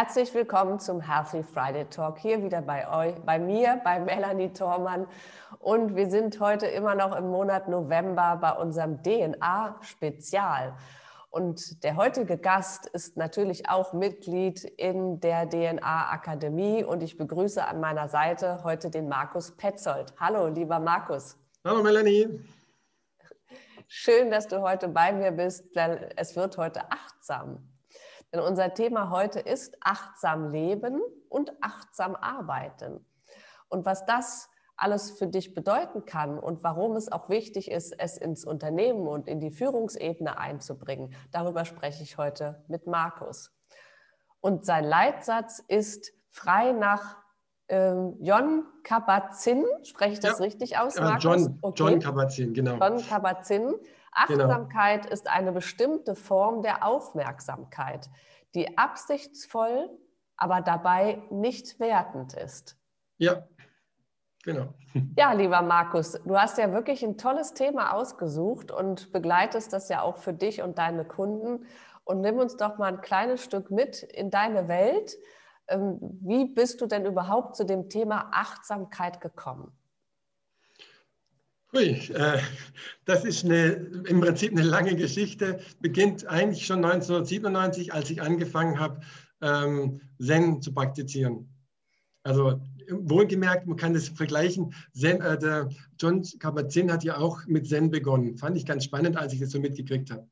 [0.00, 2.18] Herzlich willkommen zum Healthy Friday Talk.
[2.18, 5.08] Hier wieder bei euch, bei mir, bei Melanie Thormann.
[5.58, 10.76] Und wir sind heute immer noch im Monat November bei unserem DNA-Spezial.
[11.30, 16.84] Und der heutige Gast ist natürlich auch Mitglied in der DNA-Akademie.
[16.84, 20.14] Und ich begrüße an meiner Seite heute den Markus Petzold.
[20.20, 21.36] Hallo, lieber Markus.
[21.64, 22.38] Hallo, Melanie.
[23.88, 27.68] Schön, dass du heute bei mir bist, denn es wird heute achtsam.
[28.32, 33.04] Denn unser Thema heute ist achtsam leben und achtsam arbeiten.
[33.68, 38.16] Und was das alles für dich bedeuten kann und warum es auch wichtig ist, es
[38.16, 43.52] ins Unternehmen und in die Führungsebene einzubringen, darüber spreche ich heute mit Markus.
[44.40, 47.16] Und sein Leitsatz ist frei nach
[47.68, 49.64] ähm, John Kabat-Zinn.
[49.82, 51.24] Spreche ich das ja, richtig aus, Markus?
[51.24, 51.82] John, okay.
[51.82, 52.78] John Kabat-Zinn, genau.
[52.78, 53.74] John Kabat-Zinn.
[54.26, 54.44] Genau.
[54.44, 55.12] Achtsamkeit genau.
[55.12, 58.08] ist eine bestimmte Form der Aufmerksamkeit,
[58.54, 59.90] die absichtsvoll,
[60.36, 62.76] aber dabei nicht wertend ist.
[63.18, 63.46] Ja,
[64.44, 64.74] genau.
[65.16, 70.02] Ja, lieber Markus, du hast ja wirklich ein tolles Thema ausgesucht und begleitest das ja
[70.02, 71.66] auch für dich und deine Kunden.
[72.04, 75.16] Und nimm uns doch mal ein kleines Stück mit in deine Welt.
[75.68, 79.77] Ähm, wie bist du denn überhaupt zu dem Thema Achtsamkeit gekommen?
[81.72, 82.38] Hui, äh,
[83.04, 83.72] das ist eine,
[84.08, 85.60] im Prinzip eine lange Geschichte.
[85.80, 89.00] Beginnt eigentlich schon 1997, als ich angefangen habe,
[89.42, 91.48] ähm, Zen zu praktizieren.
[92.22, 94.72] Also wohlgemerkt, man kann das vergleichen.
[94.94, 95.68] Zen, äh, der
[96.00, 98.38] John Kabat-Zinn hat ja auch mit Zen begonnen.
[98.38, 100.26] Fand ich ganz spannend, als ich das so mitgekriegt habe.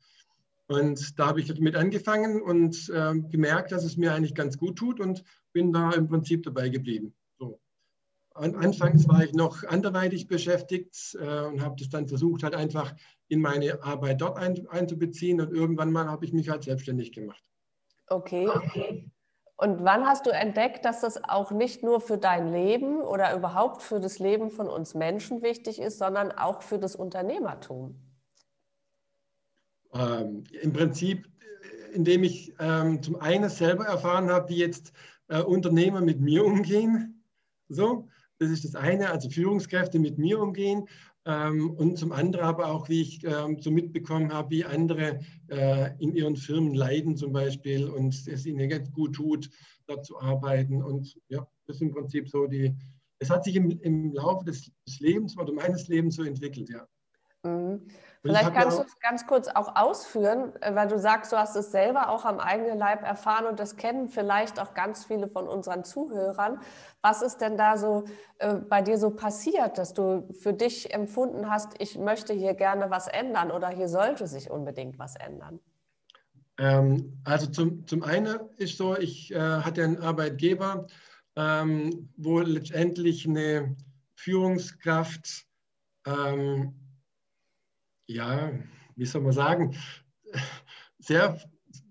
[0.69, 4.77] Und da habe ich damit angefangen und äh, gemerkt, dass es mir eigentlich ganz gut
[4.77, 7.15] tut und bin da im Prinzip dabei geblieben.
[8.37, 12.95] Anfangs war ich noch anderweitig beschäftigt äh, und habe das dann versucht, halt einfach
[13.29, 17.43] in meine Arbeit dort ein, einzubeziehen und irgendwann mal habe ich mich halt selbstständig gemacht.
[18.09, 18.49] Okay.
[19.57, 23.81] Und wann hast du entdeckt, dass das auch nicht nur für dein Leben oder überhaupt
[23.83, 27.99] für das Leben von uns Menschen wichtig ist, sondern auch für das Unternehmertum?
[29.95, 31.27] Ähm, Im Prinzip,
[31.95, 34.93] indem ich ähm, zum einen selber erfahren habe, wie jetzt
[35.29, 37.25] äh, Unternehmer mit mir umgehen.
[37.69, 38.09] So,
[38.39, 40.89] das ist das eine, also Führungskräfte mit mir umgehen.
[41.25, 45.91] Ähm, und zum anderen aber auch, wie ich ähm, so mitbekommen habe, wie andere äh,
[45.99, 49.51] in ihren Firmen leiden zum Beispiel und es ihnen ganz gut tut,
[49.89, 50.83] dort zu arbeiten.
[50.83, 52.77] Und ja, das ist im Prinzip so die,
[53.19, 54.71] es hat sich im, im Laufe des,
[55.01, 56.87] Lebens oder meines Lebens so entwickelt, ja.
[57.43, 57.81] Mhm.
[58.22, 61.56] Vielleicht kannst ja du es ganz kurz auch ausführen, äh, weil du sagst, du hast
[61.56, 65.47] es selber auch am eigenen Leib erfahren und das kennen vielleicht auch ganz viele von
[65.49, 66.60] unseren Zuhörern.
[67.03, 68.04] Was ist denn da so
[68.38, 72.91] äh, bei dir so passiert, dass du für dich empfunden hast, ich möchte hier gerne
[72.91, 75.60] was ändern oder hier sollte sich unbedingt was ändern?
[76.59, 80.87] Ähm, also zum, zum einen ist so, ich äh, hatte einen Arbeitgeber,
[81.37, 83.77] ähm, wo letztendlich eine
[84.15, 85.44] Führungskraft
[86.06, 86.75] ähm,
[88.06, 88.53] ja,
[88.94, 89.77] wie soll man sagen,
[90.99, 91.41] sehr,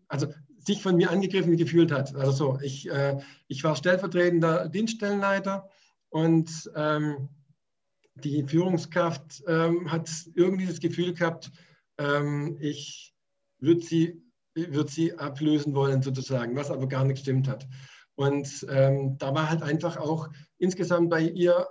[0.08, 0.28] also
[0.58, 2.16] sich von mir angegriffen gefühlt hat.
[2.16, 5.70] Also so, ich, äh, ich war stellvertretender Dienststellenleiter
[6.10, 7.30] und ähm,
[8.16, 11.52] die Führungskraft ähm, hat irgendwie das Gefühl gehabt,
[11.98, 13.14] ähm, ich
[13.60, 14.24] würde sie,
[14.56, 17.68] würd sie ablösen wollen sozusagen, was aber gar nicht gestimmt hat.
[18.16, 21.68] Und ähm, da war halt einfach auch insgesamt bei ihr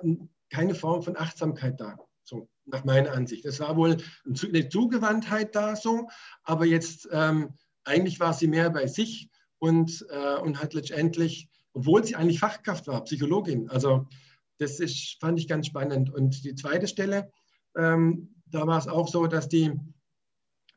[0.51, 1.97] keine Form von Achtsamkeit da.
[2.23, 3.45] So nach meiner Ansicht.
[3.45, 6.09] Es war wohl eine Zugewandtheit da so,
[6.43, 12.05] aber jetzt ähm, eigentlich war sie mehr bei sich und, äh, und hat letztendlich, obwohl
[12.05, 14.07] sie eigentlich Fachkraft war, Psychologin, also
[14.59, 16.13] das ist, fand ich ganz spannend.
[16.13, 17.31] Und die zweite Stelle,
[17.77, 19.73] ähm, da war es auch so, dass die,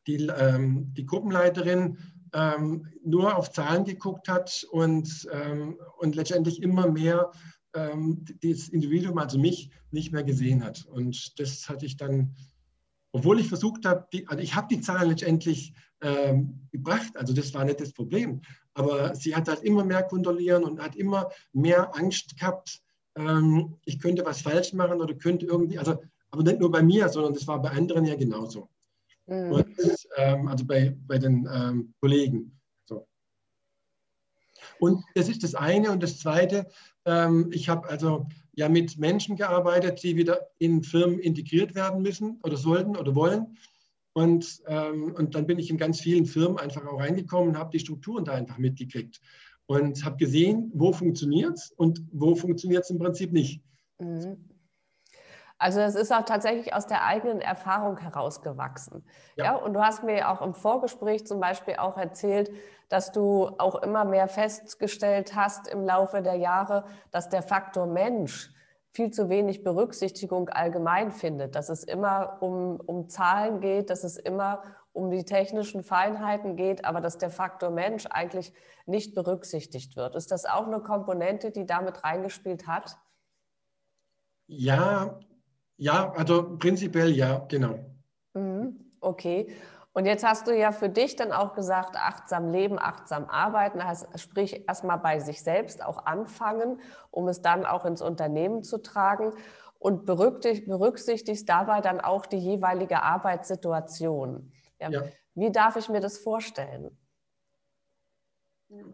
[0.07, 1.97] die, ähm, die Gruppenleiterin
[2.33, 7.31] ähm, nur auf Zahlen geguckt hat und, ähm, und letztendlich immer mehr
[7.77, 10.85] ähm, das Individuum, also mich, nicht mehr gesehen hat.
[10.85, 12.35] Und das hatte ich dann,
[13.11, 17.53] obwohl ich versucht habe, die, also ich habe die Zahlen letztendlich ähm, gebracht, also das
[17.53, 18.41] war nicht das Problem,
[18.73, 22.81] aber sie hat halt immer mehr kontrollieren und hat immer mehr Angst gehabt,
[23.15, 25.97] ähm, ich könnte was falsch machen oder könnte irgendwie, also
[26.29, 28.69] aber nicht nur bei mir, sondern das war bei anderen ja genauso.
[29.27, 29.51] Mhm.
[29.51, 29.67] Und,
[30.17, 32.56] ähm, also bei, bei den ähm, Kollegen.
[34.79, 35.91] Und das ist das eine.
[35.91, 36.67] Und das zweite,
[37.05, 42.39] ähm, ich habe also ja mit Menschen gearbeitet, die wieder in Firmen integriert werden müssen
[42.43, 43.57] oder sollten oder wollen.
[44.13, 47.69] Und, ähm, und dann bin ich in ganz vielen Firmen einfach auch reingekommen und habe
[47.71, 49.21] die Strukturen da einfach mitgekriegt
[49.67, 53.61] und habe gesehen, wo funktioniert es und wo funktioniert es im Prinzip nicht.
[53.99, 54.37] Mhm.
[55.59, 59.03] Also das ist auch tatsächlich aus der eigenen Erfahrung herausgewachsen.
[59.35, 59.45] Ja.
[59.45, 59.55] ja.
[59.55, 62.51] Und du hast mir auch im Vorgespräch zum Beispiel auch erzählt,
[62.89, 68.51] dass du auch immer mehr festgestellt hast im Laufe der Jahre, dass der Faktor Mensch
[68.91, 74.17] viel zu wenig Berücksichtigung allgemein findet, dass es immer um, um Zahlen geht, dass es
[74.17, 74.63] immer
[74.93, 78.53] um die technischen Feinheiten geht, aber dass der Faktor Mensch eigentlich
[78.87, 80.15] nicht berücksichtigt wird.
[80.15, 82.97] Ist das auch eine Komponente, die damit reingespielt hat?
[84.47, 85.19] Ja,
[85.77, 87.79] ja, also prinzipiell ja, genau.
[88.33, 89.53] Mhm, okay.
[89.93, 94.07] Und jetzt hast du ja für dich dann auch gesagt, achtsam leben, achtsam arbeiten, heißt,
[94.19, 96.79] sprich erstmal bei sich selbst auch anfangen,
[97.09, 99.33] um es dann auch ins Unternehmen zu tragen
[99.79, 104.51] und berücksichtigst dabei dann auch die jeweilige Arbeitssituation.
[104.79, 104.91] Ja.
[104.91, 105.03] Ja.
[105.33, 106.95] Wie darf ich mir das vorstellen?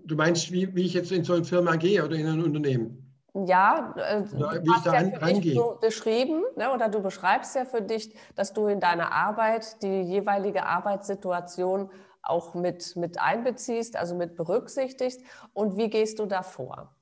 [0.06, 3.03] Du meinst, wie, wie ich jetzt in so eine Firma gehe oder in ein Unternehmen?
[3.34, 7.82] Ja, äh, du hast ja für dich so beschrieben, ne, oder du beschreibst ja für
[7.82, 11.90] dich, dass du in deiner Arbeit die jeweilige Arbeitssituation
[12.22, 15.22] auch mit, mit einbeziehst, also mit berücksichtigst.
[15.54, 16.96] Und wie gehst du da vor?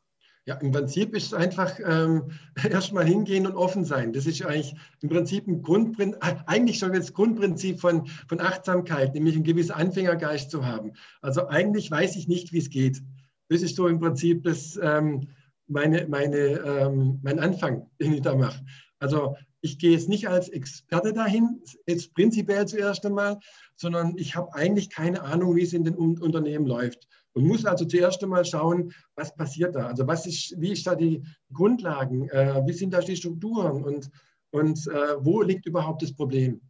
[0.45, 2.31] Ja, im Prinzip ist es einfach ähm,
[2.69, 4.13] erstmal hingehen und offen sein.
[4.13, 9.35] Das ist eigentlich im Prinzip ein Grundprinzip, eigentlich schon das Grundprinzip von, von Achtsamkeit, nämlich
[9.35, 10.93] einen gewissen Anfängergeist zu haben.
[11.21, 13.03] Also eigentlich weiß ich nicht, wie es geht.
[13.49, 15.27] Das ist so im Prinzip das, ähm,
[15.71, 18.63] meine, meine, ähm, mein Anfang, den ich da mache.
[18.99, 23.39] Also ich gehe jetzt nicht als Experte dahin, jetzt prinzipiell zuerst einmal,
[23.75, 27.07] sondern ich habe eigentlich keine Ahnung, wie es in den Unternehmen läuft.
[27.33, 29.87] Und muss also zuerst einmal schauen, was passiert da.
[29.87, 31.23] Also was ist, wie ist da die
[31.53, 34.09] Grundlagen, äh, wie sind da die Strukturen und,
[34.51, 36.61] und äh, wo liegt überhaupt das Problem.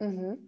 [0.00, 0.38] Mhm.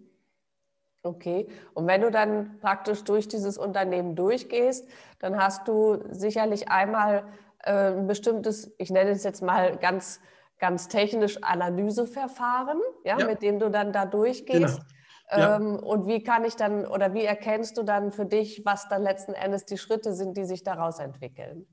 [1.03, 4.87] Okay, und wenn du dann praktisch durch dieses Unternehmen durchgehst,
[5.17, 7.23] dann hast du sicherlich einmal
[7.63, 10.19] ein bestimmtes, ich nenne es jetzt mal ganz,
[10.59, 13.25] ganz technisch Analyseverfahren, ja, ja.
[13.25, 14.79] mit dem du dann da durchgehst.
[14.79, 14.85] Genau.
[15.31, 15.55] Ja.
[15.55, 19.01] Ähm, und wie kann ich dann oder wie erkennst du dann für dich, was dann
[19.01, 21.65] letzten Endes die Schritte sind, die sich daraus entwickeln?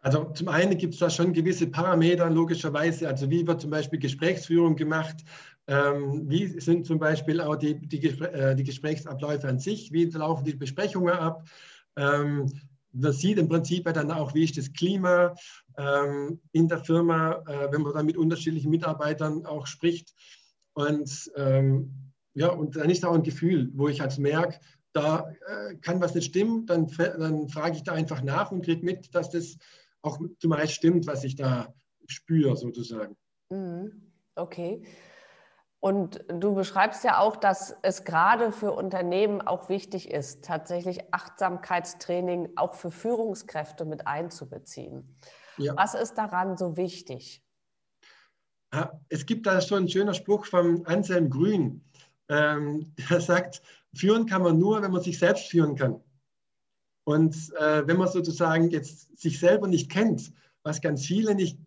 [0.00, 3.08] Also zum einen gibt es da schon gewisse Parameter, logischerweise.
[3.08, 5.16] Also wie wird zum Beispiel Gesprächsführung gemacht?
[5.66, 9.92] Ähm, wie sind zum Beispiel auch die, die, äh, die, Gesprächsabläufe an sich?
[9.92, 11.48] Wie laufen die Besprechungen ab?
[11.96, 12.52] Ähm,
[12.98, 15.34] man sieht im Prinzip dann auch, wie ist das Klima
[15.76, 20.14] ähm, in der Firma, äh, wenn man dann mit unterschiedlichen Mitarbeitern auch spricht.
[20.74, 24.58] Und ähm, ja, und dann ist da auch ein Gefühl, wo ich halt merke,
[24.92, 28.84] da äh, kann was nicht stimmen, dann, dann frage ich da einfach nach und kriege
[28.84, 29.56] mit, dass das
[30.02, 31.74] auch zumeist stimmt, was ich da
[32.06, 33.16] spüre, sozusagen.
[33.50, 33.92] Mhm.
[34.36, 34.82] Okay.
[35.86, 42.48] Und du beschreibst ja auch, dass es gerade für Unternehmen auch wichtig ist, tatsächlich Achtsamkeitstraining
[42.56, 45.16] auch für Führungskräfte mit einzubeziehen.
[45.58, 45.76] Ja.
[45.76, 47.40] Was ist daran so wichtig?
[49.10, 51.84] Es gibt da so einen schönen Spruch von Anselm Grün,
[52.28, 53.62] ähm, der sagt,
[53.94, 56.02] führen kann man nur, wenn man sich selbst führen kann.
[57.04, 60.32] Und äh, wenn man sozusagen jetzt sich selber nicht kennt,
[60.64, 61.60] was ganz viele nicht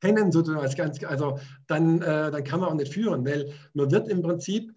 [0.00, 3.90] kennen, sozusagen als ganz, also dann, äh, dann kann man auch nicht führen, weil man
[3.90, 4.72] wird im Prinzip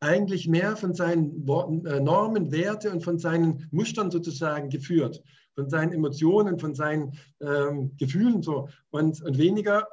[0.00, 5.22] eigentlich mehr von seinen äh, Normen, Werte und von seinen Mustern sozusagen geführt,
[5.54, 9.86] von seinen Emotionen, von seinen ähm, Gefühlen so und, und weniger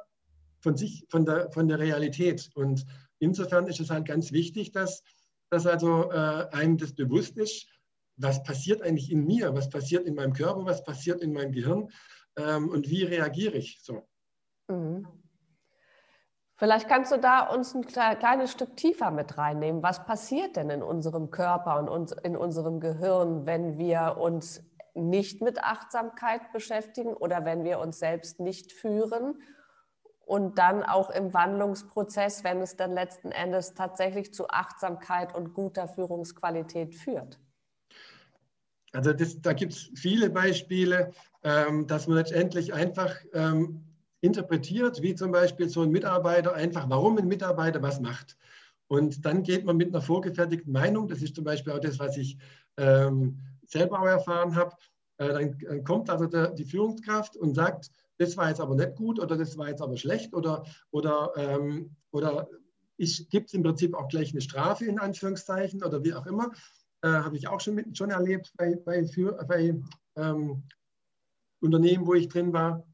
[0.60, 2.50] von sich, von der, von der Realität.
[2.54, 2.86] Und
[3.18, 5.02] insofern ist es halt ganz wichtig, dass,
[5.50, 7.66] dass also äh, einem das bewusst ist,
[8.16, 11.88] was passiert eigentlich in mir, was passiert in meinem Körper, was passiert in meinem Gehirn
[12.36, 14.06] ähm, und wie reagiere ich so.
[14.68, 15.06] Mhm.
[16.58, 19.82] Vielleicht kannst du da uns ein kleines Stück tiefer mit reinnehmen.
[19.82, 25.62] Was passiert denn in unserem Körper und in unserem Gehirn, wenn wir uns nicht mit
[25.62, 29.42] Achtsamkeit beschäftigen oder wenn wir uns selbst nicht führen
[30.24, 35.88] und dann auch im Wandlungsprozess, wenn es dann letzten Endes tatsächlich zu Achtsamkeit und guter
[35.88, 37.38] Führungsqualität führt?
[38.92, 43.85] Also das, da gibt es viele Beispiele, ähm, dass man letztendlich einfach ähm,
[44.26, 48.36] interpretiert, wie zum Beispiel so ein Mitarbeiter einfach, warum ein Mitarbeiter was macht.
[48.88, 52.16] Und dann geht man mit einer vorgefertigten Meinung, das ist zum Beispiel auch das, was
[52.16, 52.36] ich
[52.76, 54.76] ähm, selber auch erfahren habe,
[55.18, 58.94] äh, dann, dann, kommt also der, die Führungskraft und sagt, das war jetzt aber nicht
[58.94, 62.48] gut oder das war jetzt aber schlecht oder, oder, ähm, oder
[63.30, 66.50] gibt es im Prinzip auch gleich eine Strafe in Anführungszeichen oder wie auch immer.
[67.02, 69.74] Äh, Habe ich auch schon, mit, schon erlebt bei, bei, für, bei
[70.16, 70.62] ähm,
[71.60, 72.86] Unternehmen, wo ich drin war.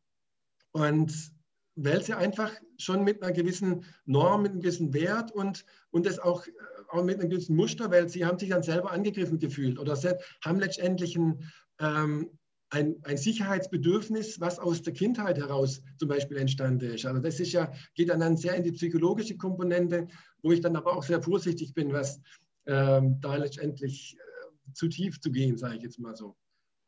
[0.73, 1.33] Und
[1.75, 6.19] weil sie einfach schon mit einer gewissen Norm, mit einem gewissen Wert und, und das
[6.19, 6.51] auch, äh,
[6.91, 9.97] auch mit einem gewissen Muster, weil sie haben sich dann selber angegriffen gefühlt oder
[10.45, 11.51] haben letztendlich ein,
[11.81, 12.31] ähm,
[12.71, 17.05] ein, ein, Sicherheitsbedürfnis, was aus der Kindheit heraus zum Beispiel entstanden ist.
[17.07, 20.09] Also das ist ja, geht dann sehr in die psychologische Komponente,
[20.43, 22.21] wo ich dann aber auch sehr vorsichtig bin, was
[22.67, 26.37] ähm, da letztendlich äh, zu tief zu gehen, sage ich jetzt mal so.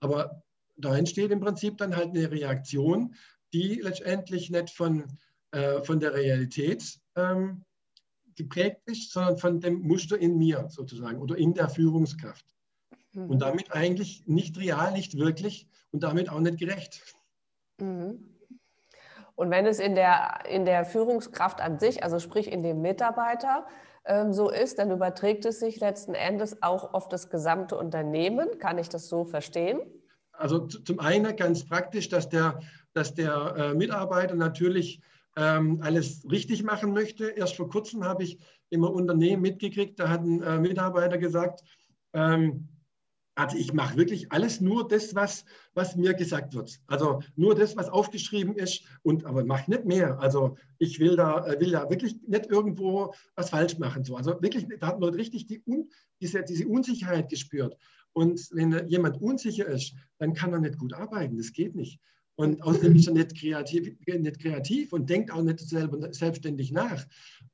[0.01, 0.43] Aber
[0.77, 3.15] da entsteht im Prinzip dann halt eine Reaktion,
[3.55, 5.05] die letztendlich nicht von,
[5.53, 7.65] äh, von der Realität ähm,
[8.37, 12.45] geprägt ist, sondern von dem Muster in mir sozusagen oder in der Führungskraft.
[13.13, 13.31] Mhm.
[13.31, 17.01] Und damit eigentlich nicht real, nicht wirklich und damit auch nicht gerecht.
[17.81, 18.29] Mhm.
[19.37, 23.67] Und wenn es in der, in der Führungskraft an sich, also sprich in dem Mitarbeiter,
[24.05, 28.59] ähm, so ist, dann überträgt es sich letzten Endes auch auf das gesamte Unternehmen.
[28.59, 29.81] Kann ich das so verstehen?
[30.33, 32.61] Also zum einen ganz praktisch, dass der,
[32.95, 35.01] dass der äh, Mitarbeiter natürlich
[35.37, 37.29] ähm, alles richtig machen möchte.
[37.29, 38.39] Erst vor kurzem habe ich
[38.71, 41.63] im Unternehmen mitgekriegt, da hat ein äh, Mitarbeiter gesagt,
[42.13, 42.69] ähm,
[43.37, 46.81] also ich mache wirklich alles nur das, was, was mir gesagt wird.
[46.87, 50.21] Also nur das, was aufgeschrieben ist, und aber mache nicht mehr.
[50.21, 54.05] Also ich will da, äh, will da wirklich nicht irgendwo was falsch machen.
[54.05, 54.17] So.
[54.17, 55.63] Also wirklich, da hat man richtig die,
[56.21, 57.77] diese, diese Unsicherheit gespürt.
[58.13, 61.37] Und wenn jemand unsicher ist, dann kann er nicht gut arbeiten.
[61.37, 61.99] Das geht nicht.
[62.37, 67.05] Und außerdem ist er nicht kreativ, nicht kreativ und denkt auch nicht selber, selbstständig nach.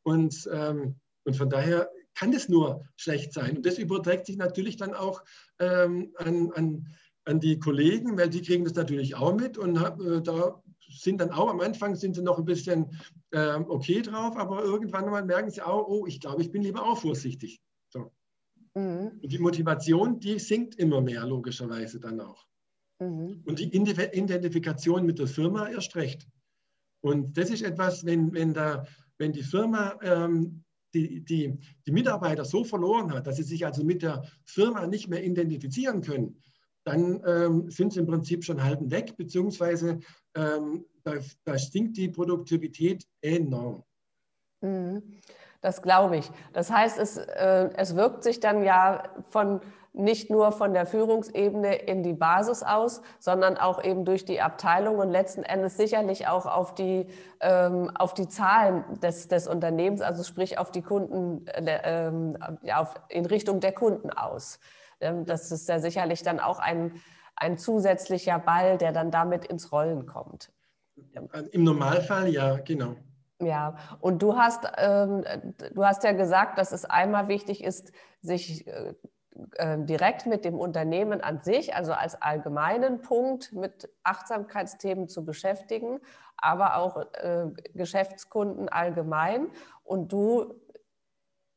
[0.02, 3.58] Und, ähm, und von daher kann das nur schlecht sein.
[3.58, 5.22] Und das überträgt sich natürlich dann auch
[5.58, 6.86] ähm, an, an,
[7.24, 11.30] an die Kollegen, weil die kriegen das natürlich auch mit und äh, da sind dann
[11.30, 12.98] auch am Anfang sind sie noch ein bisschen
[13.30, 16.82] äh, okay drauf, aber irgendwann mal merken sie auch, oh, ich glaube, ich bin lieber
[16.82, 17.60] auch vorsichtig.
[17.90, 18.12] So.
[18.74, 19.20] Mhm.
[19.22, 22.49] Und die Motivation, die sinkt immer mehr, logischerweise dann auch.
[23.00, 23.42] Mhm.
[23.46, 26.28] Und die Identifikation mit der Firma erst recht.
[27.00, 28.86] Und das ist etwas, wenn, wenn, da,
[29.18, 33.84] wenn die Firma ähm, die, die, die Mitarbeiter so verloren hat, dass sie sich also
[33.84, 36.42] mit der Firma nicht mehr identifizieren können,
[36.84, 40.00] dann ähm, sind sie im Prinzip schon halten weg, beziehungsweise
[40.34, 41.14] ähm, da,
[41.44, 43.84] da sinkt die Produktivität enorm.
[44.60, 45.02] Mhm.
[45.62, 46.30] Das glaube ich.
[46.52, 49.60] Das heißt, es, äh, es wirkt sich dann ja von
[49.92, 54.98] nicht nur von der Führungsebene in die Basis aus, sondern auch eben durch die Abteilung
[54.98, 57.06] und letzten Endes sicherlich auch auf die,
[57.40, 62.36] ähm, auf die Zahlen des, des Unternehmens, also sprich auf die Kunden, äh, ähm,
[62.72, 64.60] auf, in Richtung der Kunden aus.
[65.00, 67.00] Ähm, das ist ja sicherlich dann auch ein,
[67.34, 70.52] ein zusätzlicher Ball, der dann damit ins Rollen kommt.
[71.52, 72.94] Im Normalfall ja, genau.
[73.42, 75.24] Ja, und du hast, ähm,
[75.72, 78.94] du hast ja gesagt, dass es einmal wichtig ist, sich äh,
[79.56, 86.00] äh, direkt mit dem Unternehmen an sich, also als allgemeinen Punkt mit Achtsamkeitsthemen zu beschäftigen,
[86.36, 89.48] aber auch äh, Geschäftskunden allgemein.
[89.84, 90.54] Und du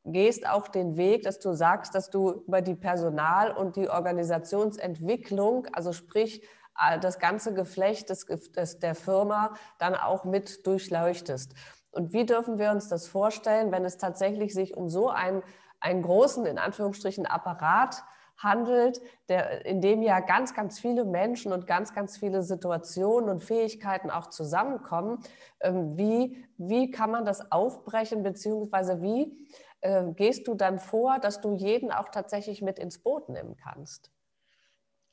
[0.04, 5.66] gehst auch den Weg, dass du sagst, dass du über die Personal- und die Organisationsentwicklung,
[5.72, 6.42] also sprich
[6.78, 11.54] äh, das ganze Geflecht des, des, der Firma, dann auch mit durchleuchtest.
[11.94, 15.42] Und wie dürfen wir uns das vorstellen, wenn es tatsächlich sich um so ein
[15.84, 18.02] einen großen, in Anführungsstrichen, Apparat
[18.38, 23.44] handelt, der, in dem ja ganz, ganz viele Menschen und ganz, ganz viele Situationen und
[23.44, 25.20] Fähigkeiten auch zusammenkommen.
[25.60, 29.36] Ähm, wie, wie kann man das aufbrechen, beziehungsweise wie
[29.82, 34.10] äh, gehst du dann vor, dass du jeden auch tatsächlich mit ins Boot nehmen kannst?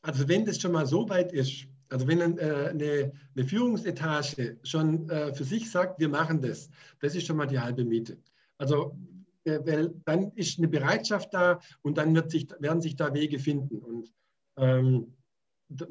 [0.02, 5.10] Also wenn das schon mal so weit ist, also wenn äh, eine, eine, Führungsetage schon
[5.10, 6.70] äh, für sich sagt, wir machen das,
[7.00, 8.18] das ist schon mal die halbe Miete.
[8.58, 8.98] Also
[9.44, 13.40] äh, weil dann ist eine Bereitschaft da und dann wird sich, werden sich da Wege
[13.40, 13.80] finden.
[13.80, 14.14] Und
[14.58, 15.18] ähm,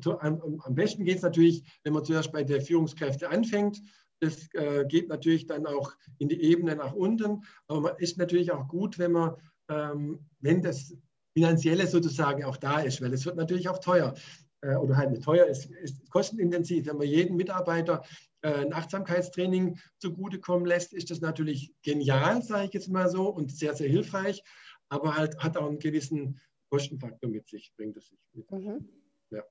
[0.04, 3.80] am, am, besten geht es natürlich, wenn man zuerst bei der Führungskräfte anfängt.
[4.20, 7.44] Das äh, geht natürlich dann auch in die Ebene nach unten.
[7.66, 9.34] Aber man ist natürlich auch gut, wenn man,
[9.68, 10.94] ähm, wenn das
[11.34, 14.14] Finanzielle sozusagen auch da ist, weil es wird natürlich auch teuer
[14.62, 16.86] äh, oder halt nicht teuer, ist, ist kostenintensiv.
[16.86, 18.02] Wenn man jeden Mitarbeiter
[18.42, 23.52] äh, ein Achtsamkeitstraining zugutekommen lässt, ist das natürlich genial, sage ich jetzt mal so, und
[23.52, 24.42] sehr, sehr hilfreich,
[24.88, 26.40] aber halt hat auch einen gewissen
[26.70, 28.50] Kostenfaktor mit sich, bringt es sich mit.
[28.50, 28.88] Mhm.
[29.30, 29.42] Ja.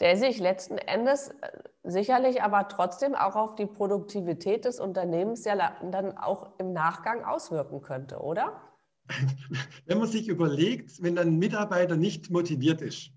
[0.00, 1.50] Der sich letzten Endes äh,
[1.82, 7.80] sicherlich aber trotzdem auch auf die Produktivität des Unternehmens ja dann auch im Nachgang auswirken
[7.80, 8.60] könnte, oder?
[9.86, 13.12] Wenn man sich überlegt, wenn ein Mitarbeiter nicht motiviert ist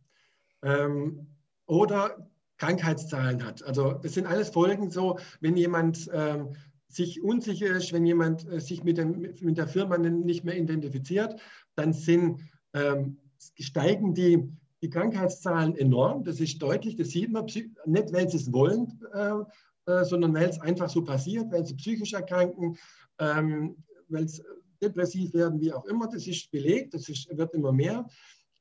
[0.64, 1.28] ähm,
[1.66, 3.64] oder Krankheitszahlen hat.
[3.64, 6.56] Also das sind alles Folgen so, wenn jemand ähm,
[6.88, 11.40] sich unsicher ist, wenn jemand äh, sich mit, dem, mit, der Firma nicht mehr identifiziert,
[11.76, 12.42] dann sind,
[12.74, 13.18] ähm,
[13.60, 14.48] steigen die,
[14.82, 16.24] die Krankheitszahlen enorm.
[16.24, 20.50] Das ist deutlich, das sieht man nicht, weil sie es wollen, äh, äh, sondern weil
[20.50, 22.78] es einfach so passiert, weil sie psychisch erkranken,
[23.20, 23.76] ähm,
[24.08, 24.44] weil es
[24.82, 26.08] depressiv werden, wie auch immer.
[26.08, 28.06] Das ist belegt, das ist, wird immer mehr.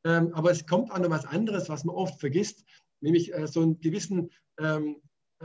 [0.04, 2.64] Ähm, aber es kommt auch noch was anderes, was man oft vergisst,
[3.00, 4.96] nämlich äh, so einen gewissen, ähm,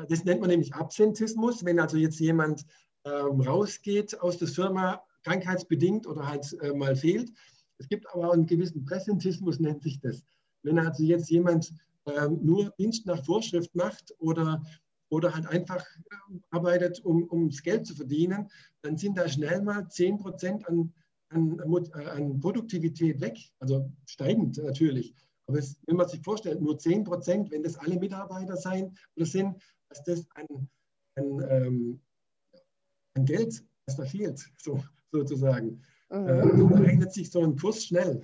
[0.10, 2.66] das nennt man nämlich Absentismus, wenn also jetzt jemand
[3.06, 7.32] ähm, rausgeht aus der Firma, krankheitsbedingt oder halt äh, mal fehlt.
[7.80, 10.24] Es gibt aber auch einen gewissen Präsentismus, nennt sich das.
[10.64, 11.74] Wenn also jetzt jemand
[12.06, 14.64] ähm, nur Dienst nach Vorschrift macht oder,
[15.10, 18.50] oder halt einfach äh, arbeitet, um, um das Geld zu verdienen,
[18.82, 20.94] dann sind da schnell mal 10 Prozent an,
[21.30, 23.38] an, äh, an Produktivität weg.
[23.60, 25.14] Also steigend natürlich.
[25.48, 29.26] Aber es, wenn man sich vorstellt, nur 10 Prozent, wenn das alle Mitarbeiter sein oder
[29.26, 30.70] sind, dass das an,
[31.16, 32.02] an, ähm,
[33.16, 35.82] an Geld, was da fehlt, so, sozusagen.
[36.10, 36.28] Mhm.
[36.28, 38.22] Äh, da rechnet sich so ein Kurs schnell.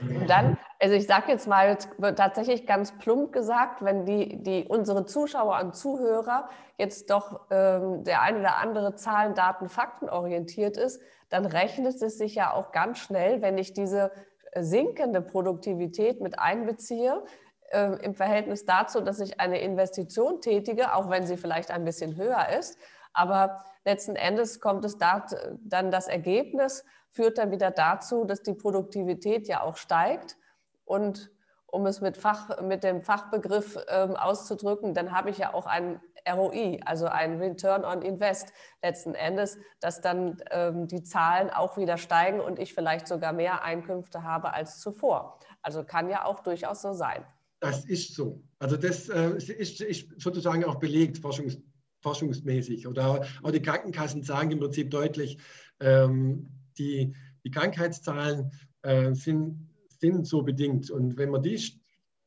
[0.00, 1.76] Und dann, also ich sage jetzt mal
[2.14, 8.22] tatsächlich ganz plump gesagt, wenn die, die unsere Zuschauer und Zuhörer jetzt doch ähm, der
[8.22, 12.98] eine oder andere Zahlen, Daten, Fakten orientiert ist, dann rechnet es sich ja auch ganz
[12.98, 14.12] schnell, wenn ich diese
[14.54, 17.22] sinkende Produktivität mit einbeziehe,
[17.70, 22.16] äh, im Verhältnis dazu, dass ich eine Investition tätige, auch wenn sie vielleicht ein bisschen
[22.16, 22.78] höher ist.
[23.12, 25.26] Aber letzten Endes kommt es da,
[25.64, 30.36] dann das Ergebnis, führt dann wieder dazu, dass die Produktivität ja auch steigt.
[30.86, 31.30] Und
[31.66, 36.00] um es mit, Fach, mit dem Fachbegriff ähm, auszudrücken, dann habe ich ja auch ein
[36.28, 38.52] ROI, also ein Return on Invest
[38.82, 43.62] letzten Endes, dass dann ähm, die Zahlen auch wieder steigen und ich vielleicht sogar mehr
[43.62, 45.38] Einkünfte habe als zuvor.
[45.62, 47.24] Also kann ja auch durchaus so sein.
[47.60, 48.42] Das ist so.
[48.58, 51.58] Also das äh, ist, ist, sozusagen auch belegt, forschungs,
[52.00, 52.86] forschungsmäßig.
[52.86, 55.38] Oder auch die Krankenkassen sagen im Prinzip deutlich,
[55.80, 57.14] ähm, die,
[57.44, 58.52] die Krankheitszahlen
[58.82, 60.90] äh, sind, sind so bedingt.
[60.90, 61.60] Und wenn man die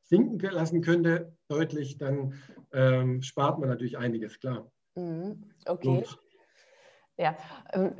[0.03, 2.33] sinken lassen könnte, deutlich, dann
[2.73, 4.71] ähm, spart man natürlich einiges, klar.
[4.95, 5.43] Mhm.
[5.65, 6.03] Okay.
[6.05, 6.17] So.
[7.17, 7.35] Ja.
[7.73, 7.93] Ähm,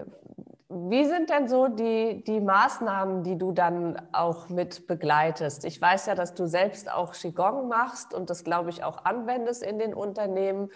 [0.70, 5.66] wie sind denn so die, die Maßnahmen, die du dann auch mit begleitest?
[5.66, 9.64] Ich weiß ja, dass du selbst auch Qigong machst und das, glaube ich, auch anwendest
[9.64, 10.70] in den Unternehmen.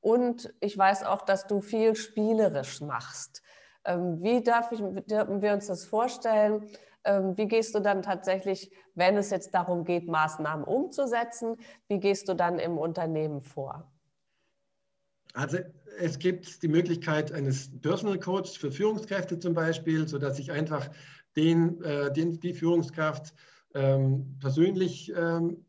[0.00, 3.42] Und ich weiß auch, dass du viel spielerisch machst.
[3.84, 6.66] Ähm, wie darf ich, dürfen wir uns das vorstellen?
[7.04, 11.56] Ähm, wie gehst du dann tatsächlich, wenn es jetzt darum geht, Maßnahmen umzusetzen,
[11.88, 13.90] wie gehst du dann im Unternehmen vor?
[15.34, 15.58] Also
[15.98, 20.88] es gibt die Möglichkeit eines Personal Coach für Führungskräfte zum Beispiel, sodass ich einfach
[21.36, 23.34] den, äh, den die Führungskraft
[23.74, 25.66] ähm, persönlich ähm,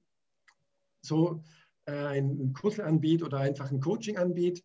[1.01, 1.43] so
[1.85, 4.61] äh, einen Kurs anbiete oder einfach ein Coaching anbiete,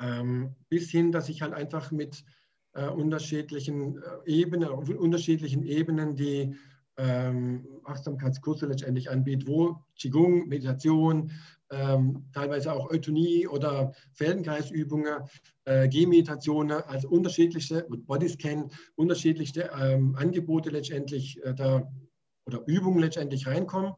[0.00, 2.24] ähm, bis hin, dass ich halt einfach mit
[2.74, 6.54] äh, unterschiedlichen äh, Ebenen, auf unterschiedlichen Ebenen die
[6.96, 11.32] ähm, Achtsamkeitskurse letztendlich anbietet, wo Qigong, Meditation,
[11.70, 15.24] ähm, teilweise auch Eutonie oder Feldenkreisübungen,
[15.64, 21.90] äh, Gehmeditationen, also unterschiedlichste, Bodyscan, unterschiedlichste ähm, Angebote letztendlich äh, da
[22.46, 23.94] oder Übungen letztendlich reinkommen,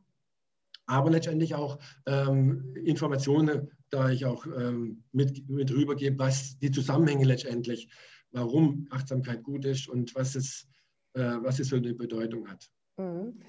[0.87, 7.25] aber letztendlich auch ähm, Informationen, da ich auch ähm, mit, mit rübergebe, was die Zusammenhänge
[7.25, 7.89] letztendlich
[8.33, 10.67] warum Achtsamkeit gut ist und was es,
[11.15, 12.69] äh, was es für eine Bedeutung hat.
[12.97, 13.41] Mhm.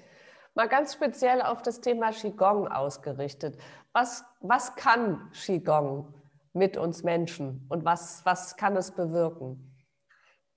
[0.54, 3.56] Mal ganz speziell auf das Thema Qigong ausgerichtet.
[3.92, 6.12] Was, was kann Qigong
[6.52, 9.68] mit uns Menschen und was, was kann es bewirken?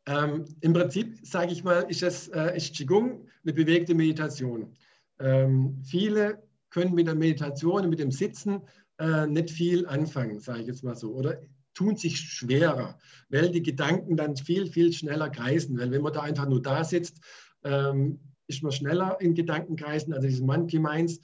[0.07, 4.73] Ähm, Im Prinzip, sage ich mal, ist, es, äh, ist Qigong eine bewegte Meditation.
[5.19, 8.61] Ähm, viele können mit der Meditation, mit dem Sitzen
[8.97, 11.13] äh, nicht viel anfangen, sage ich jetzt mal so.
[11.13, 11.39] Oder
[11.73, 12.97] tun sich schwerer,
[13.29, 15.77] weil die Gedanken dann viel, viel schneller kreisen.
[15.77, 17.19] Weil wenn man da einfach nur da sitzt,
[17.63, 21.19] ähm, ist man schneller in Gedankenkreisen, also diese Monkey Minds,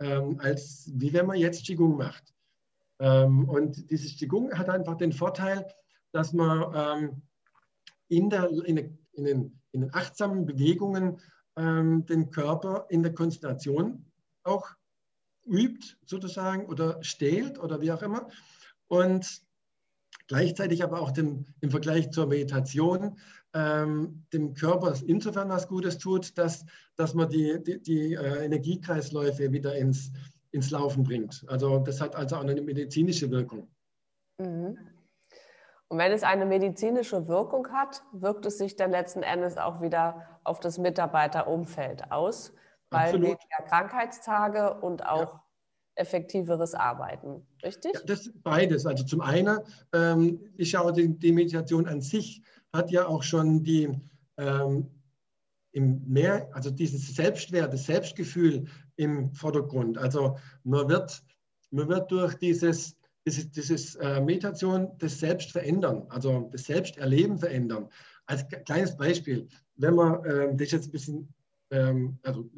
[0.00, 2.34] ähm, als wie wenn man jetzt Qigong macht.
[2.98, 5.66] Ähm, und dieses Qigong hat einfach den Vorteil,
[6.12, 7.22] dass man ähm,
[8.08, 11.20] in, der, in, in, den, in, den, achtsamen Bewegungen
[11.56, 14.04] ähm, den Körper in der Konzentration
[14.42, 14.68] auch
[15.46, 18.28] übt, sozusagen, oder stählt oder wie auch immer.
[18.88, 19.42] Und
[20.26, 23.18] gleichzeitig aber auch dem, im Vergleich zur Meditation
[23.54, 26.64] ähm, dem Körper insofern was Gutes tut, dass,
[26.96, 30.10] dass man die, die, die äh, Energiekreisläufe wieder ins,
[30.50, 31.44] ins Laufen bringt.
[31.48, 33.68] Also das hat also auch eine medizinische Wirkung.
[34.38, 34.78] Mhm.
[35.88, 40.26] Und wenn es eine medizinische Wirkung hat, wirkt es sich dann letzten Endes auch wieder
[40.42, 42.54] auf das Mitarbeiterumfeld aus,
[42.88, 43.26] weil Absolut.
[43.26, 45.42] weniger Krankheitstage und auch ja
[45.94, 47.92] effektiveres Arbeiten, richtig?
[47.94, 48.86] Ja, das beides.
[48.86, 49.58] Also zum einen
[49.92, 53.90] ähm, ja auch die, die, Meditation an sich hat ja auch schon die
[54.38, 54.88] ähm,
[55.72, 58.64] im mehr, also dieses Selbstwert, das Selbstgefühl
[58.96, 59.98] im Vordergrund.
[59.98, 61.22] Also man wird,
[61.70, 67.88] man wird durch dieses das ist äh, Meditation, das Selbstverändern, also das Selbsterleben verändern.
[68.26, 71.34] Als kleines Beispiel, wenn man, ähm, das jetzt ein bisschen,
[71.70, 72.50] ähm, also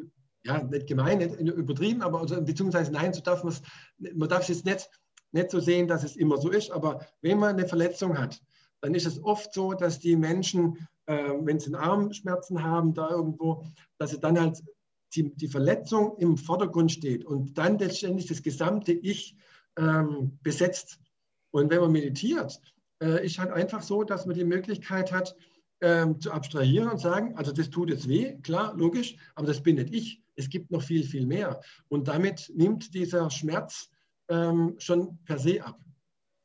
[0.45, 4.65] ja, nicht gemein, nicht übertrieben, aber also, beziehungsweise nein, so darf man darf es jetzt
[4.65, 4.91] nicht,
[5.33, 8.41] nicht so sehen, dass es immer so ist, aber wenn man eine Verletzung hat,
[8.81, 13.65] dann ist es oft so, dass die Menschen, äh, wenn sie Armschmerzen haben, da irgendwo,
[13.99, 14.63] dass sie dann halt
[15.15, 19.37] die, die Verletzung im Vordergrund steht und dann letztendlich das gesamte Ich
[19.79, 20.99] ähm, besetzt.
[21.51, 22.61] Und wenn man meditiert,
[23.03, 25.35] äh, ist halt einfach so, dass man die Möglichkeit hat,
[25.81, 29.77] ähm, zu abstrahieren und sagen, also das tut jetzt weh, klar, logisch, aber das bin
[29.77, 30.24] nicht ich.
[30.37, 31.61] Es gibt noch viel, viel mehr.
[31.89, 33.91] Und damit nimmt dieser Schmerz
[34.29, 35.79] ähm, schon per se ab.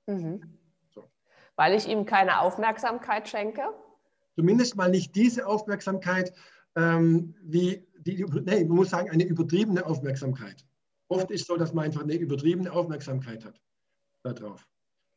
[0.08, 0.42] Mhm.
[0.90, 1.10] So.
[1.56, 3.62] Weil ich ihm keine Aufmerksamkeit schenke?
[4.36, 6.34] Zumindest mal nicht diese Aufmerksamkeit,
[6.76, 10.66] ähm, wie die, nee, man muss sagen, eine übertriebene Aufmerksamkeit.
[11.10, 13.60] Oft ist es so, dass man einfach eine übertriebene Aufmerksamkeit hat
[14.24, 14.66] darauf.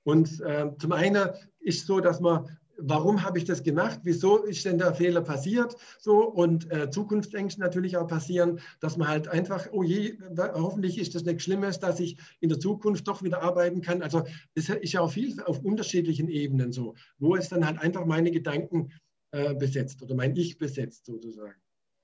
[0.04, 1.28] Und äh, zum einen
[1.60, 2.48] ist es so, dass man,
[2.84, 4.00] warum habe ich das gemacht?
[4.02, 5.76] Wieso ist denn der Fehler passiert?
[5.98, 11.14] So und äh, Zukunftsängste natürlich auch passieren, dass man halt einfach, oh je, hoffentlich ist
[11.14, 14.02] das nichts Schlimmes, dass ich in der Zukunft doch wieder arbeiten kann.
[14.02, 18.04] Also das ist ja auch viel auf unterschiedlichen Ebenen so, wo es dann halt einfach
[18.04, 18.90] meine Gedanken
[19.32, 21.54] äh, besetzt oder mein Ich besetzt sozusagen.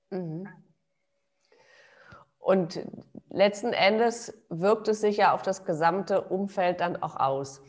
[0.09, 0.47] Mhm.
[2.39, 2.83] Und
[3.29, 7.61] letzten Endes wirkt es sich ja auf das gesamte Umfeld dann auch aus.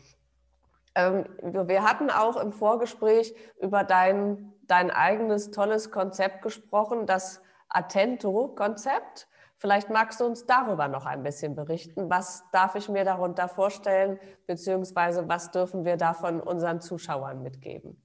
[0.95, 9.29] Ähm, wir hatten auch im Vorgespräch über dein, dein eigenes tolles Konzept gesprochen, das Attento-Konzept.
[9.57, 12.09] Vielleicht magst du uns darüber noch ein bisschen berichten.
[12.09, 18.01] Was darf ich mir darunter vorstellen, beziehungsweise was dürfen wir davon unseren Zuschauern mitgeben?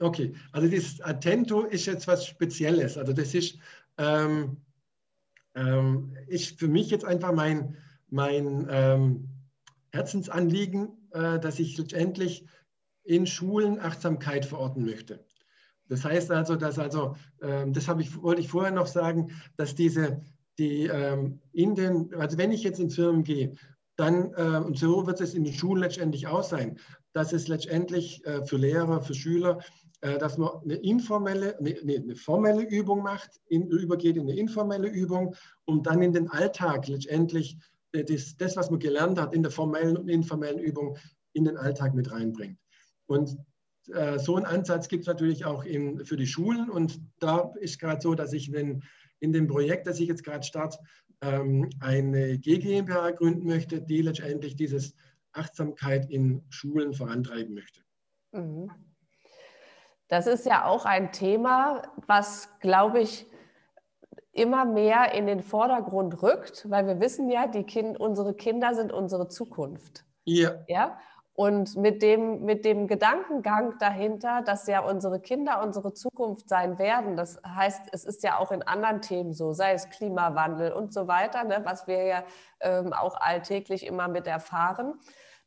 [0.00, 2.96] Okay, also das Attento ist jetzt was Spezielles.
[2.98, 3.58] Also das ist
[3.98, 4.56] ähm,
[5.56, 7.76] ähm, ist für mich jetzt einfach mein,
[8.08, 9.28] mein ähm,
[9.92, 12.44] Herzensanliegen, dass ich letztendlich
[13.04, 15.24] in Schulen Achtsamkeit verorten möchte.
[15.88, 19.74] Das heißt also, dass also, ähm, das habe ich, wollte ich vorher noch sagen, dass
[19.74, 20.20] diese,
[20.58, 23.54] die ähm, in den, also wenn ich jetzt in Firmen gehe,
[23.96, 26.78] dann, äh, und so wird es in den Schulen letztendlich auch sein,
[27.12, 29.60] dass es letztendlich äh, für Lehrer, für Schüler
[30.02, 34.88] äh, dass man eine informelle, eine, eine formelle Übung macht, in, übergeht in eine informelle
[34.88, 39.42] Übung, um dann in den Alltag letztendlich äh, das, das, was man gelernt hat in
[39.42, 40.96] der formellen und informellen Übung,
[41.32, 42.58] in den Alltag mit reinbringt.
[43.06, 43.36] Und
[43.92, 46.70] äh, so einen Ansatz gibt es natürlich auch in, für die Schulen.
[46.70, 48.82] Und da ist gerade so, dass ich wenn,
[49.20, 50.78] in dem Projekt, das ich jetzt gerade starte,
[51.20, 54.94] ähm, eine GmbH gründen möchte, die letztendlich dieses
[55.32, 57.82] Achtsamkeit in Schulen vorantreiben möchte.
[58.32, 58.70] Mhm.
[60.08, 63.26] Das ist ja auch ein Thema, was, glaube ich,
[64.36, 68.92] immer mehr in den Vordergrund rückt, weil wir wissen ja, die kind, unsere Kinder sind
[68.92, 70.04] unsere Zukunft.
[70.24, 70.52] Ja.
[70.68, 70.98] ja?
[71.32, 77.16] Und mit dem, mit dem Gedankengang dahinter, dass ja unsere Kinder unsere Zukunft sein werden,
[77.16, 81.08] das heißt, es ist ja auch in anderen Themen so, sei es Klimawandel und so
[81.08, 82.22] weiter, ne, was wir ja
[82.60, 84.94] ähm, auch alltäglich immer mit erfahren.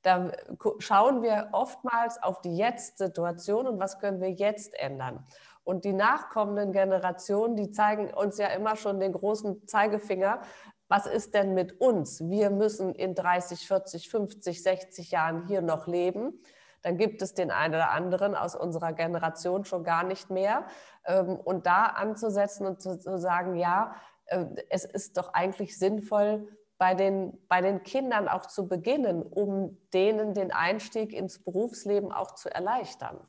[0.03, 0.31] Da
[0.77, 5.25] schauen wir oftmals auf die Jetzt-Situation und was können wir jetzt ändern.
[5.69, 10.41] Und die nachkommenden Generationen, die zeigen uns ja immer schon den großen Zeigefinger.
[10.87, 12.27] Was ist denn mit uns?
[12.27, 16.41] Wir müssen in 30, 40, 50, 60 Jahren hier noch leben.
[16.81, 20.65] Dann gibt es den einen oder anderen aus unserer Generation schon gar nicht mehr.
[21.05, 23.93] Ähm, und da anzusetzen und zu sagen, ja,
[24.25, 26.47] äh, es ist doch eigentlich sinnvoll,
[26.79, 32.33] bei den, bei den Kindern auch zu beginnen, um denen den Einstieg ins Berufsleben auch
[32.33, 33.19] zu erleichtern.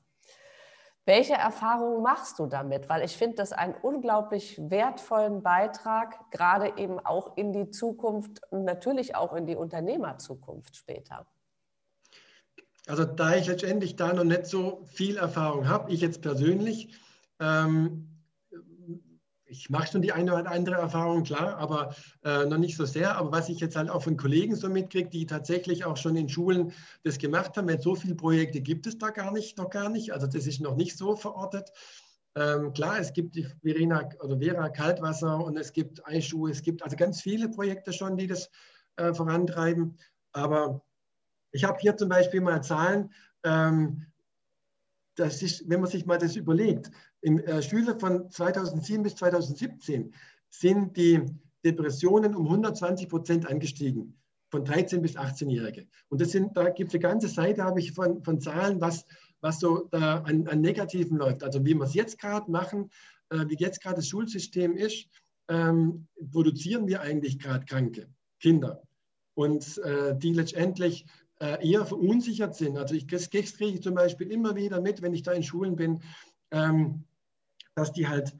[1.07, 2.89] Welche Erfahrungen machst du damit?
[2.89, 8.65] Weil ich finde das einen unglaublich wertvollen Beitrag, gerade eben auch in die Zukunft und
[8.65, 11.27] natürlich auch in die Unternehmerzukunft später.
[12.87, 16.99] Also da ich letztendlich da noch nicht so viel Erfahrung habe, ich jetzt persönlich,
[17.39, 18.20] ähm,
[19.51, 23.17] ich mache schon die eine oder andere Erfahrung, klar, aber äh, noch nicht so sehr.
[23.17, 26.29] Aber was ich jetzt halt auch von Kollegen so mitkriege, die tatsächlich auch schon in
[26.29, 29.89] Schulen das gemacht haben, weil so viele Projekte gibt es da gar nicht, noch gar
[29.89, 30.13] nicht.
[30.13, 31.73] Also das ist noch nicht so verortet.
[32.37, 36.85] Ähm, klar, es gibt die Verena oder Vera Kaltwasser und es gibt Eischuhe, es gibt
[36.85, 38.49] also ganz viele Projekte schon, die das
[38.97, 39.99] äh, vorantreiben.
[40.33, 40.83] Aber
[41.51, 44.07] ich habe hier zum Beispiel mal Zahlen, ähm,
[45.21, 50.15] das ist, wenn man sich mal das überlegt, im äh, Schüler von 2007 bis 2017
[50.49, 51.21] sind die
[51.65, 54.19] Depressionen um 120 Prozent angestiegen,
[54.51, 55.87] von 13 bis 18-Jährige.
[56.09, 59.05] Und das sind, da gibt es eine ganze Seite, habe ich von, von Zahlen, was,
[59.41, 61.45] was so da an, an Negativen läuft.
[61.45, 62.91] Also wie wir es jetzt gerade machen,
[63.29, 65.07] äh, wie jetzt gerade das Schulsystem ist,
[65.49, 68.09] ähm, produzieren wir eigentlich gerade kranke
[68.41, 68.83] Kinder.
[69.35, 71.05] Und äh, die letztendlich
[71.41, 72.77] eher verunsichert sind.
[72.77, 75.77] Also ich, das kriege ich zum Beispiel immer wieder mit, wenn ich da in Schulen
[75.77, 76.03] bin,
[76.51, 77.05] ähm,
[77.75, 78.35] dass die halt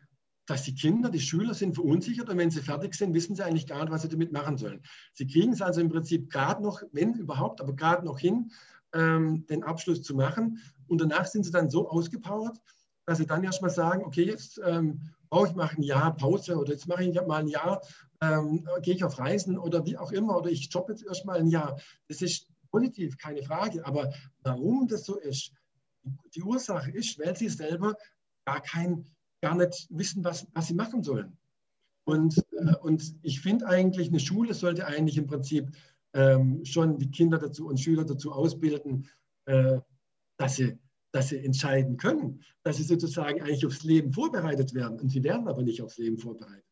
[0.51, 3.69] dass die Kinder, die Schüler sind verunsichert und wenn sie fertig sind, wissen sie eigentlich
[3.69, 4.83] gar nicht, was sie damit machen sollen.
[5.15, 8.51] Sie kriegen es also im Prinzip gerade noch, wenn überhaupt, aber gerade noch hin,
[8.93, 10.61] ähm, den Abschluss zu machen.
[10.89, 12.61] Und danach sind sie dann so ausgepowert,
[13.07, 16.73] dass sie dann erstmal sagen, okay, jetzt ähm, brauche ich mal ein Jahr Pause oder
[16.73, 17.81] jetzt mache ich mal ein Jahr,
[18.21, 21.47] ähm, gehe ich auf Reisen oder wie auch immer oder ich jobbe jetzt erstmal ein
[21.47, 21.79] Jahr.
[22.09, 23.85] Das ist positiv, keine Frage.
[23.87, 25.53] Aber warum das so ist,
[26.35, 27.95] die Ursache ist, weil sie selber
[28.45, 29.05] gar kein
[29.41, 31.37] gar nicht wissen, was, was sie machen sollen.
[32.05, 35.71] Und, äh, und ich finde eigentlich, eine Schule sollte eigentlich im Prinzip
[36.13, 39.09] ähm, schon die Kinder dazu und Schüler dazu ausbilden,
[39.47, 39.79] äh,
[40.37, 40.79] dass, sie,
[41.13, 44.99] dass sie entscheiden können, dass sie sozusagen eigentlich aufs Leben vorbereitet werden.
[44.99, 46.65] Und sie werden aber nicht aufs Leben vorbereitet.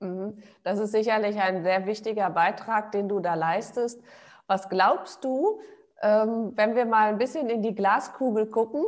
[0.00, 0.38] Mhm.
[0.62, 4.00] Das ist sicherlich ein sehr wichtiger Beitrag, den du da leistest.
[4.46, 5.60] Was glaubst du,
[6.02, 8.84] ähm, wenn wir mal ein bisschen in die Glaskugel gucken,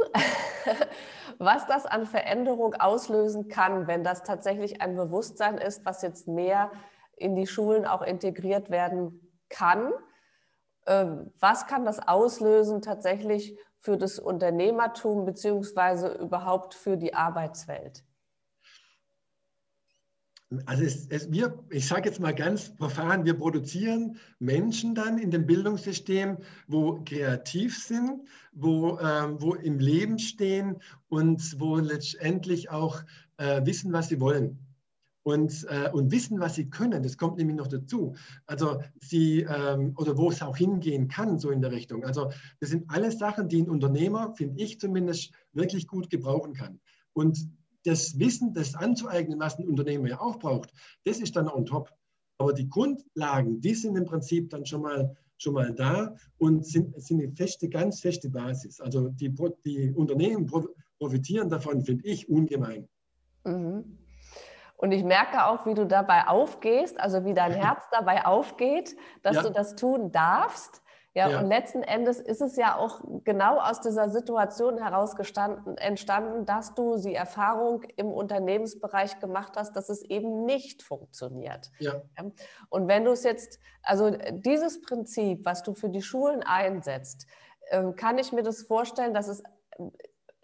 [1.38, 6.70] was das an Veränderung auslösen kann, wenn das tatsächlich ein Bewusstsein ist, was jetzt mehr
[7.16, 9.92] in die Schulen auch integriert werden kann.
[10.86, 18.04] Ähm, was kann das auslösen tatsächlich für das Unternehmertum beziehungsweise überhaupt für die Arbeitswelt?
[20.64, 25.30] Also es, es, wir, ich sage jetzt mal ganz profan, wir produzieren Menschen dann in
[25.30, 33.02] dem Bildungssystem, wo kreativ sind, wo, ähm, wo im Leben stehen und wo letztendlich auch
[33.36, 34.58] äh, wissen, was sie wollen.
[35.22, 37.02] Und, äh, und wissen, was sie können.
[37.02, 38.14] Das kommt nämlich noch dazu.
[38.46, 42.04] Also sie, ähm, oder wo es auch hingehen kann, so in der Richtung.
[42.04, 42.30] Also
[42.60, 46.80] das sind alles Sachen, die ein Unternehmer, finde ich zumindest, wirklich gut gebrauchen kann.
[47.12, 47.50] Und
[47.88, 50.72] das Wissen, das anzueignen, was ein Unternehmer ja auch braucht,
[51.04, 51.90] das ist dann on top.
[52.38, 57.00] Aber die Grundlagen, die sind im Prinzip dann schon mal, schon mal da und sind,
[57.02, 58.80] sind eine feste, ganz feste Basis.
[58.80, 60.46] Also die, die Unternehmen
[60.98, 62.88] profitieren davon, finde ich, ungemein.
[63.44, 63.98] Mhm.
[64.76, 69.36] Und ich merke auch, wie du dabei aufgehst, also wie dein Herz dabei aufgeht, dass
[69.36, 69.42] ja.
[69.42, 70.82] du das tun darfst.
[71.18, 75.16] Ja, ja, und letzten Endes ist es ja auch genau aus dieser Situation heraus
[75.78, 81.72] entstanden, dass du die Erfahrung im Unternehmensbereich gemacht hast, dass es eben nicht funktioniert.
[81.80, 82.02] Ja.
[82.70, 87.26] Und wenn du es jetzt, also dieses Prinzip, was du für die Schulen einsetzt,
[87.72, 89.42] ähm, kann ich mir das vorstellen, dass es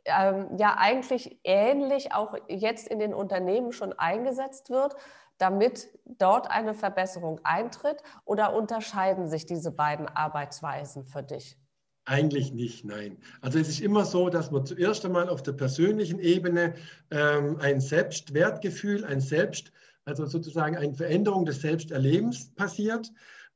[0.06, 4.96] ähm, ja eigentlich ähnlich auch jetzt in den Unternehmen schon eingesetzt wird
[5.38, 8.02] damit dort eine Verbesserung eintritt?
[8.24, 11.58] Oder unterscheiden sich diese beiden Arbeitsweisen für dich?
[12.06, 13.16] Eigentlich nicht, nein.
[13.40, 16.74] Also es ist immer so, dass man zuerst einmal auf der persönlichen Ebene
[17.10, 19.72] ähm, ein Selbstwertgefühl, ein Selbst,
[20.04, 23.10] also sozusagen eine Veränderung des Selbsterlebens passiert.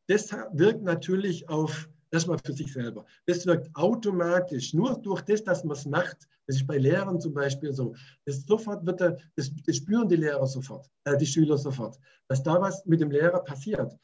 [0.07, 3.05] Das wirkt natürlich auf erstmal für sich selber.
[3.27, 7.35] Das wirkt automatisch, nur durch das, dass man es macht, das ist bei Lehrern zum
[7.35, 7.95] Beispiel so.
[8.25, 12.43] Das, sofort wird der, das, das spüren die Lehrer sofort, äh, die Schüler sofort, dass
[12.43, 13.95] da was mit dem Lehrer passiert.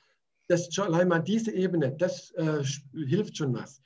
[0.48, 2.62] Das schon allein mal diese Ebene, das äh,
[2.92, 3.80] hilft schon was.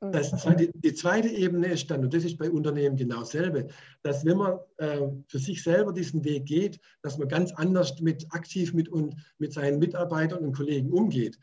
[0.00, 0.12] Mhm.
[0.12, 3.68] Das, die, die, zweite Ebene ist dann, und das ist bei Unternehmen genau dasselbe,
[4.02, 8.26] dass wenn man äh, für sich selber diesen Weg geht, dass man ganz anders mit
[8.30, 11.38] aktiv mit, und, mit seinen Mitarbeitern und Kollegen umgeht.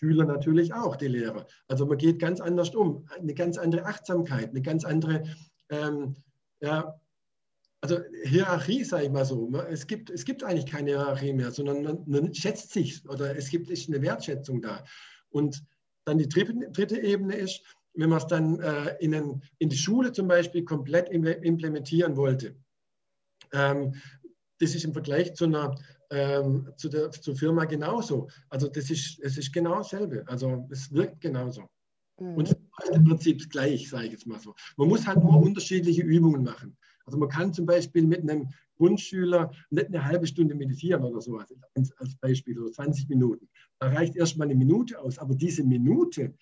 [0.00, 1.46] Schüler natürlich auch, die Lehrer.
[1.68, 5.24] Also man geht ganz anders um, eine ganz andere Achtsamkeit, eine ganz andere
[5.70, 6.16] ähm,
[6.60, 6.98] ja,
[7.82, 9.50] also Hierarchie, sage ich mal so.
[9.70, 13.48] Es gibt, es gibt eigentlich keine Hierarchie mehr, sondern man, man schätzt sich oder es
[13.48, 14.84] gibt eine Wertschätzung da.
[15.30, 15.64] Und
[16.04, 17.62] dann die dritte, dritte Ebene ist,
[17.94, 22.54] wenn man es dann äh, in, den, in, die Schule zum Beispiel komplett implementieren wollte.
[23.52, 23.94] Ähm,
[24.58, 25.74] das ist im Vergleich zu einer
[26.10, 28.28] ähm, zu der zur Firma genauso.
[28.48, 30.24] Also das ist, es ist genau dasselbe.
[30.26, 31.68] Also es wirkt genauso.
[32.20, 32.34] Mhm.
[32.34, 34.54] Und es ist im Prinzip gleich, sage ich jetzt mal so.
[34.76, 36.76] Man muss halt nur unterschiedliche Übungen machen.
[37.06, 41.52] Also man kann zum Beispiel mit einem Grundschüler nicht eine halbe Stunde meditieren oder sowas
[41.74, 43.48] als Beispiel oder 20 Minuten.
[43.78, 45.18] Da reicht erstmal eine Minute aus.
[45.18, 46.34] Aber diese Minute,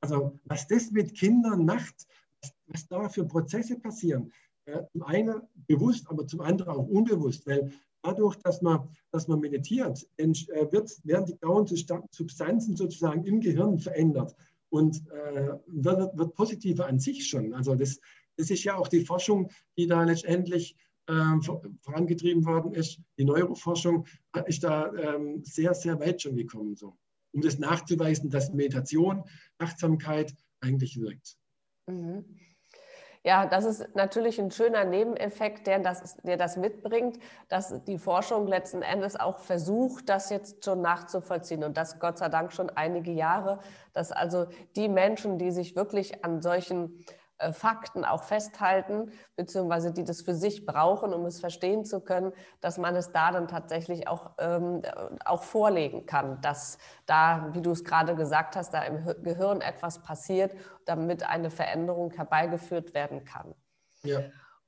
[0.00, 1.94] also was das mit Kindern macht,
[2.42, 4.32] was, was da für Prozesse passieren,
[4.66, 7.70] ja, zum einen bewusst, aber zum anderen auch unbewusst, weil
[8.04, 13.78] dadurch, dass man, dass man meditiert, äh, wird, werden die grauen Substanzen sozusagen im Gehirn
[13.78, 14.36] verändert
[14.68, 17.54] und äh, wird, wird, positiver an sich schon.
[17.54, 17.98] Also das,
[18.36, 21.36] das ist ja auch die Forschung, die da letztendlich äh,
[21.80, 23.00] vorangetrieben worden ist.
[23.18, 24.06] Die Neuroforschung
[24.46, 26.96] ist da ähm, sehr, sehr weit schon gekommen, so,
[27.32, 29.24] um das nachzuweisen, dass Meditation,
[29.58, 31.36] Achtsamkeit eigentlich wirkt.
[31.86, 32.24] Mhm.
[33.26, 38.46] Ja, das ist natürlich ein schöner Nebeneffekt, der das, der das mitbringt, dass die Forschung
[38.46, 41.64] letzten Endes auch versucht, das jetzt schon nachzuvollziehen.
[41.64, 43.60] Und das Gott sei Dank schon einige Jahre,
[43.94, 47.02] dass also die Menschen, die sich wirklich an solchen
[47.52, 52.78] Fakten auch festhalten, beziehungsweise die das für sich brauchen, um es verstehen zu können, dass
[52.78, 54.82] man es da dann tatsächlich auch, ähm,
[55.24, 60.02] auch vorlegen kann, dass da, wie du es gerade gesagt hast, da im Gehirn etwas
[60.02, 60.54] passiert,
[60.86, 63.54] damit eine Veränderung herbeigeführt werden kann.
[64.02, 64.20] Ja.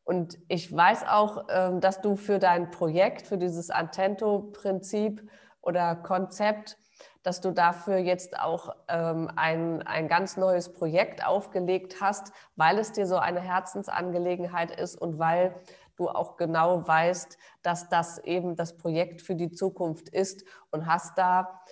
[0.05, 5.29] Und ich weiß auch, ähm, dass du für dein Projekt, für dieses Antento-Prinzip
[5.61, 6.79] oder Konzept,
[7.27, 12.93] dass du dafür jetzt auch ähm, ein, ein ganz neues Projekt aufgelegt hast, weil es
[12.93, 15.57] dir so eine Herzensangelegenheit ist und weil
[15.97, 21.19] du auch genau weißt, dass das eben das Projekt für die Zukunft ist und hast
[21.19, 21.63] da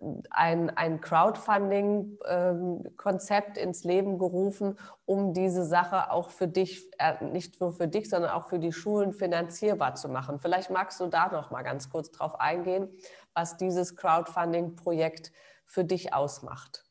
[0.00, 7.24] ähm, ein, ein Crowdfunding-Konzept ähm, ins Leben gerufen, um diese Sache auch für dich, äh,
[7.24, 10.40] nicht nur für dich, sondern auch für die Schulen finanzierbar zu machen.
[10.40, 12.88] Vielleicht magst du da noch mal ganz kurz drauf eingehen,
[13.34, 15.32] was dieses Crowdfunding-Projekt
[15.66, 16.84] für dich ausmacht.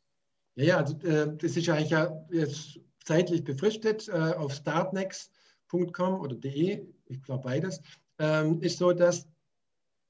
[0.55, 6.35] Ja, ja also, äh, das ist eigentlich ja jetzt zeitlich befristet äh, auf startnext.com oder
[6.35, 7.81] de, ich glaube beides,
[8.19, 9.27] ähm, ist so, dass,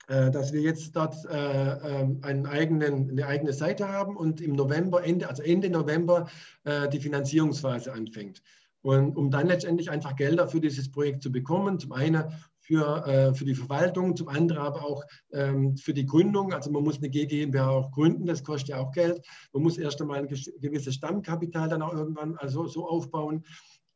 [0.07, 4.53] äh, dass wir jetzt dort äh, ähm, einen eigenen, eine eigene Seite haben und im
[4.53, 6.29] November, Ende, also Ende November
[6.65, 8.41] die Finanzierungsphase anfängt.
[8.81, 13.33] Und um dann letztendlich einfach Gelder für dieses Projekt zu bekommen, zum einen für, äh,
[13.33, 16.53] für die Verwaltung, zum anderen aber auch ähm, für die Gründung.
[16.53, 19.25] Also man muss eine GmbH auch gründen, das kostet ja auch Geld.
[19.51, 23.43] Man muss erst einmal ein gewisses Stammkapital dann auch irgendwann also so aufbauen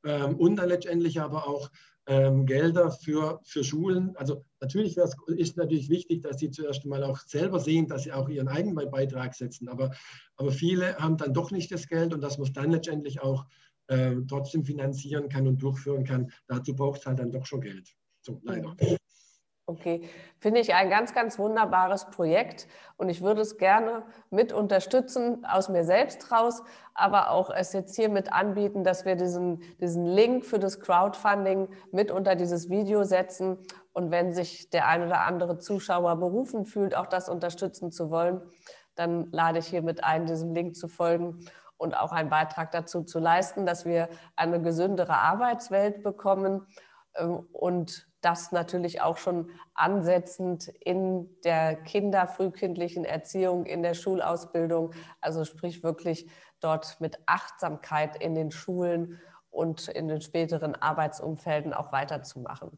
[0.05, 1.69] ähm, und dann letztendlich aber auch
[2.07, 4.15] ähm, Gelder für, für Schulen.
[4.15, 8.29] Also natürlich ist natürlich wichtig, dass sie zuerst einmal auch selber sehen, dass sie auch
[8.29, 9.67] ihren eigenen Beitrag setzen.
[9.69, 9.91] Aber,
[10.35, 13.45] aber viele haben dann doch nicht das Geld und dass man es dann letztendlich auch
[13.87, 16.31] äh, trotzdem finanzieren kann und durchführen kann.
[16.47, 17.93] Dazu braucht es halt dann doch schon Geld.
[18.27, 18.75] So, leider.
[19.69, 20.09] Okay,
[20.39, 25.67] finde ich ein ganz, ganz wunderbares Projekt und ich würde es gerne mit unterstützen, aus
[25.69, 26.61] mir selbst raus,
[26.93, 31.69] aber auch es jetzt hier mit anbieten, dass wir diesen, diesen Link für das Crowdfunding
[31.91, 33.57] mit unter dieses Video setzen
[33.93, 38.41] und wenn sich der ein oder andere Zuschauer berufen fühlt, auch das unterstützen zu wollen,
[38.95, 41.45] dann lade ich hiermit ein, diesem Link zu folgen
[41.77, 46.67] und auch einen Beitrag dazu zu leisten, dass wir eine gesündere Arbeitswelt bekommen
[47.15, 54.93] ähm, und das natürlich auch schon ansetzend in der kinder-, frühkindlichen Erziehung, in der Schulausbildung,
[55.21, 59.19] also sprich wirklich dort mit Achtsamkeit in den Schulen
[59.51, 62.77] und in den späteren Arbeitsumfelden auch weiterzumachen.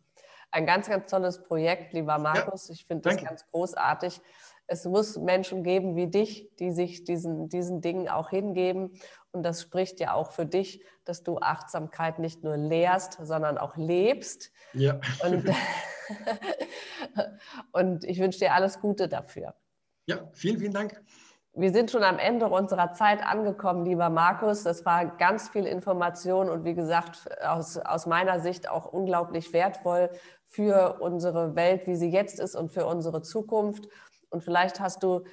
[0.52, 2.68] Ein ganz, ganz tolles Projekt, lieber Markus.
[2.68, 4.22] Ja, ich finde das ganz großartig
[4.70, 8.94] es muss Menschen geben wie dich, die sich diesen, diesen Dingen auch hingeben.
[9.32, 13.78] Und das spricht ja auch für dich, dass du Achtsamkeit nicht nur lehrst, sondern auch
[13.78, 14.52] lebst.
[14.74, 15.00] Ja.
[15.24, 15.50] Und,
[17.72, 19.56] und ich wünsche dir alles Gute dafür.
[20.06, 21.02] Ja, vielen, vielen Dank.
[21.54, 24.64] Wir sind schon am Ende unserer Zeit angekommen, lieber Markus.
[24.64, 30.12] Das war ganz viel Information und wie gesagt, aus, aus meiner Sicht auch unglaublich wertvoll
[30.46, 33.88] für unsere Welt, wie sie jetzt ist und für unsere Zukunft.
[34.30, 35.24] Und vielleicht hast du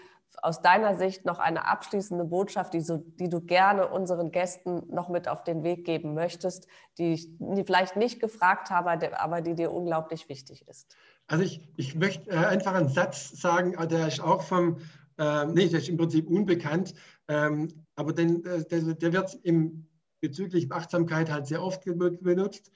[0.43, 5.09] aus deiner Sicht noch eine abschließende Botschaft, die, so, die du gerne unseren Gästen noch
[5.09, 6.67] mit auf den Weg geben möchtest,
[6.99, 10.97] die ich die vielleicht nicht gefragt habe, aber die dir unglaublich wichtig ist.
[11.27, 14.79] Also ich, ich möchte äh, einfach einen Satz sagen, äh, der ist auch vom,
[15.19, 16.95] äh, nee, der ist im Prinzip unbekannt,
[17.29, 19.89] ähm, aber den, äh, der, der, wird im,
[20.21, 22.71] bezüglich Achtsamkeit halt sehr oft benutzt.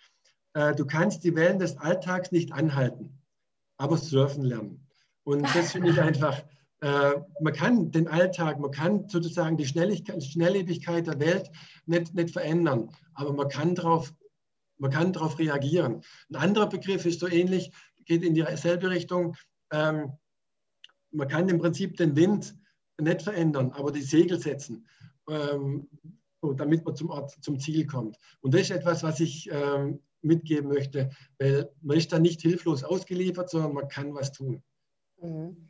[0.54, 3.22] Äh, du kannst die Wellen des Alltags nicht anhalten,
[3.76, 4.89] aber surfen lernen.
[5.30, 6.42] Und das finde ich einfach,
[6.80, 11.50] äh, man kann den Alltag, man kann sozusagen die Schnelllebigkeit der Welt
[11.86, 14.12] nicht, nicht verändern, aber man kann darauf
[14.78, 16.02] man kann darauf reagieren.
[16.30, 17.70] Ein anderer Begriff ist so ähnlich,
[18.06, 19.36] geht in dieselbe Richtung.
[19.70, 20.12] Ähm,
[21.12, 22.56] man kann im Prinzip den Wind
[22.98, 24.88] nicht verändern, aber die Segel setzen,
[25.28, 25.86] ähm,
[26.40, 28.16] so, damit man zum, Ort, zum Ziel kommt.
[28.40, 32.82] Und das ist etwas, was ich ähm, mitgeben möchte, weil man ist da nicht hilflos
[32.82, 34.62] ausgeliefert, sondern man kann was tun.
[35.20, 35.68] Mhm.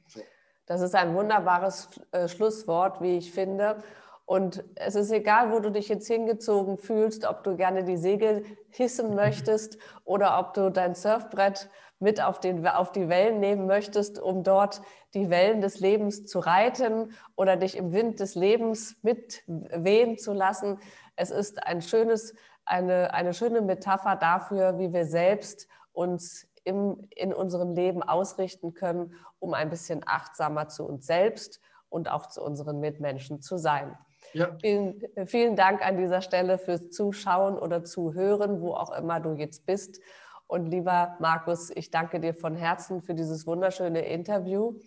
[0.67, 3.79] Das ist ein wunderbares äh, Schlusswort, wie ich finde.
[4.25, 8.45] Und es ist egal, wo du dich jetzt hingezogen fühlst, ob du gerne die Segel
[8.69, 14.21] hissen möchtest oder ob du dein Surfbrett mit auf, den, auf die Wellen nehmen möchtest,
[14.21, 14.81] um dort
[15.15, 20.79] die Wellen des Lebens zu reiten oder dich im Wind des Lebens mitwehen zu lassen.
[21.17, 22.35] Es ist ein schönes,
[22.65, 29.15] eine, eine schöne Metapher dafür, wie wir selbst uns im, in unserem Leben ausrichten können,
[29.41, 33.99] um ein bisschen achtsamer zu uns selbst und auch zu unseren Mitmenschen zu sein.
[34.33, 34.57] Ja.
[34.61, 39.67] Vielen, vielen Dank an dieser Stelle fürs Zuschauen oder Zuhören, wo auch immer du jetzt
[39.67, 40.01] bist.
[40.47, 44.79] Und lieber Markus, ich danke dir von Herzen für dieses wunderschöne Interview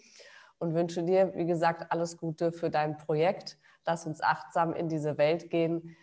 [0.59, 3.57] und wünsche dir, wie gesagt, alles Gute für dein Projekt.
[3.86, 5.95] Lass uns achtsam in diese Welt gehen.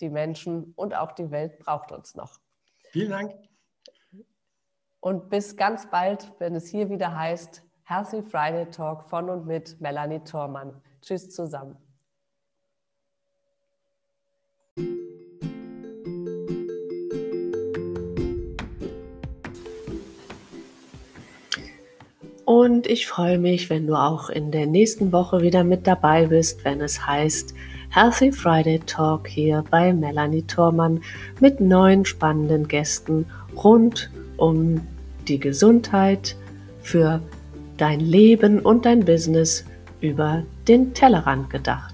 [0.00, 2.38] Die Menschen und auch die Welt braucht uns noch.
[2.90, 3.34] Vielen Dank.
[5.04, 9.78] Und bis ganz bald, wenn es hier wieder heißt Healthy Friday Talk von und mit
[9.78, 10.80] Melanie Thormann.
[11.02, 11.76] Tschüss zusammen.
[22.46, 26.64] Und ich freue mich, wenn du auch in der nächsten Woche wieder mit dabei bist,
[26.64, 27.54] wenn es heißt
[27.90, 31.02] Healthy Friday Talk hier bei Melanie Thormann
[31.40, 34.80] mit neuen spannenden Gästen rund um
[35.28, 36.36] die Gesundheit
[36.82, 37.20] für
[37.76, 39.64] dein Leben und dein Business
[40.00, 41.93] über den Tellerrand gedacht.